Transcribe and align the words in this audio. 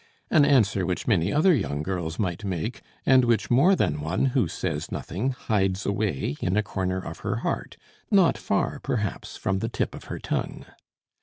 An 0.31 0.45
answer 0.45 0.83
which 0.83 1.05
many 1.07 1.31
other 1.31 1.53
young 1.53 1.83
girls 1.83 2.17
might 2.17 2.43
make, 2.43 2.81
and 3.05 3.23
which 3.23 3.51
more 3.51 3.75
than 3.75 4.01
one 4.01 4.25
who 4.33 4.47
says 4.47 4.91
nothing 4.91 5.29
hides 5.29 5.85
away 5.85 6.37
in 6.41 6.57
a 6.57 6.63
corner 6.63 6.97
of 6.97 7.19
her 7.19 7.35
heart, 7.45 7.77
not 8.09 8.35
far 8.35 8.79
perhaps 8.79 9.37
from 9.37 9.59
the 9.59 9.69
tip 9.69 9.93
of 9.93 10.05
her 10.05 10.17
tongue. 10.17 10.65